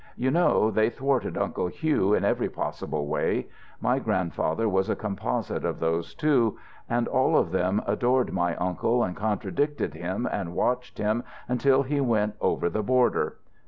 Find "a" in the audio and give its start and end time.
4.89-4.95